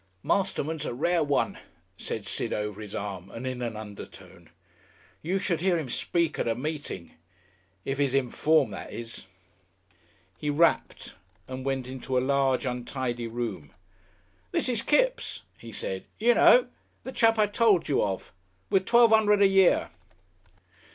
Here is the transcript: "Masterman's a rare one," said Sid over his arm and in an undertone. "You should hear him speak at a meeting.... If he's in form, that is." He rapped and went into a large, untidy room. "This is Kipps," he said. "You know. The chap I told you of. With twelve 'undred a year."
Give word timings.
"Masterman's 0.23 0.87
a 0.87 0.95
rare 0.95 1.21
one," 1.23 1.59
said 1.95 2.25
Sid 2.25 2.53
over 2.53 2.81
his 2.81 2.95
arm 2.95 3.29
and 3.29 3.45
in 3.45 3.61
an 3.61 3.75
undertone. 3.77 4.49
"You 5.21 5.37
should 5.37 5.61
hear 5.61 5.77
him 5.77 5.89
speak 5.89 6.39
at 6.39 6.47
a 6.47 6.55
meeting.... 6.55 7.11
If 7.85 7.99
he's 7.99 8.15
in 8.15 8.31
form, 8.31 8.71
that 8.71 8.91
is." 8.91 9.27
He 10.39 10.49
rapped 10.49 11.13
and 11.47 11.63
went 11.63 11.85
into 11.85 12.17
a 12.17 12.19
large, 12.29 12.65
untidy 12.65 13.27
room. 13.27 13.71
"This 14.51 14.67
is 14.69 14.81
Kipps," 14.81 15.43
he 15.59 15.71
said. 15.71 16.05
"You 16.17 16.33
know. 16.33 16.67
The 17.03 17.11
chap 17.11 17.37
I 17.37 17.45
told 17.45 17.87
you 17.87 18.03
of. 18.03 18.33
With 18.71 18.87
twelve 18.87 19.13
'undred 19.13 19.43
a 19.43 19.47
year." 19.47 19.91